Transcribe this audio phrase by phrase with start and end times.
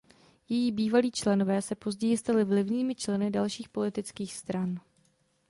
[0.49, 4.79] Její bývalí členové se později stali vlivnými členy dalších politických stran.